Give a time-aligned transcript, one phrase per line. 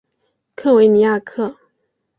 [0.55, 1.57] 科维尼亚克。